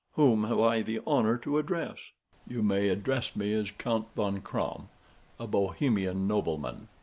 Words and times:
Whom 0.13 0.45
have 0.45 0.59
I 0.59 0.81
the 0.81 0.99
honor 1.05 1.37
to 1.37 1.59
address?" 1.59 1.99
"You 2.47 2.63
may 2.63 2.89
address 2.89 3.35
me 3.35 3.53
as 3.53 3.67
the 3.67 3.73
Count 3.73 4.07
von 4.15 4.41
Kramm, 4.41 4.89
a 5.39 5.45
Bohemian 5.45 6.27
nobleman. 6.27 6.87